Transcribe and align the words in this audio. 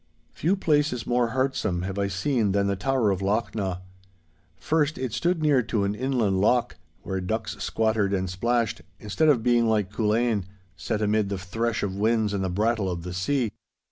Few 0.33 0.55
places 0.55 1.05
more 1.05 1.27
heartsome 1.27 1.83
have 1.83 1.99
I 1.99 2.07
seen 2.07 2.53
than 2.53 2.65
the 2.65 2.75
tower 2.75 3.11
of 3.11 3.21
Lochnaw. 3.21 3.81
First, 4.57 4.97
it 4.97 5.13
stood 5.13 5.43
near 5.43 5.61
to 5.61 5.83
an 5.83 5.93
inland 5.93 6.41
loch, 6.41 6.77
where 7.03 7.21
ducks 7.21 7.55
squattered 7.59 8.11
and 8.11 8.27
splashed, 8.27 8.81
instead 8.99 9.29
of 9.29 9.43
being 9.43 9.67
like 9.69 9.91
Culzean, 9.93 10.45
set 10.75 11.03
amid 11.03 11.29
the 11.29 11.37
thresh 11.37 11.83
of 11.83 11.97
winds 11.97 12.33
and 12.33 12.43
the 12.43 12.49
brattle 12.49 12.89
of 12.89 13.03
the 13.03 13.13
sea. 13.13 13.51